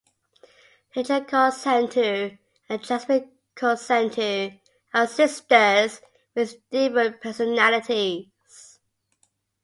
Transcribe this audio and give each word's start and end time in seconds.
Tejo 0.93 1.27
Kaur 1.27 1.51
Sandhu 1.51 2.05
and 2.69 2.81
Jasmin 2.81 3.29
Kaur 3.55 3.77
Sandhu 3.77 4.57
are 4.95 5.05
sisters 5.05 6.01
with 6.33 6.55
different 6.71 7.21
personalities. 7.21 8.79